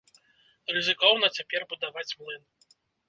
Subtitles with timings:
[0.77, 2.43] Рызыкоўна цяпер будаваць млын.